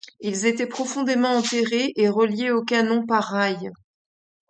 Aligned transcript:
Ils 0.19 0.47
étaient 0.47 0.65
profondément 0.65 1.29
enterrés 1.37 1.93
et 1.95 2.09
reliés 2.09 2.49
aux 2.49 2.63
canons 2.65 3.05
par 3.05 3.23
rails. 3.25 3.71